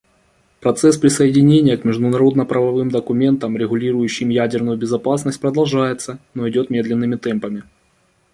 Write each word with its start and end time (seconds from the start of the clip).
Процесс 0.61 0.97
присоединения 0.97 1.77
к 1.77 1.83
международно-правовым 1.85 2.89
документам, 2.89 3.55
регулирующим 3.55 4.29
ядерную 4.29 4.75
безопасность, 4.75 5.39
продолжается, 5.39 6.17
но 6.33 6.49
идет 6.49 6.71
медленными 6.71 7.17
темпами. 7.17 7.61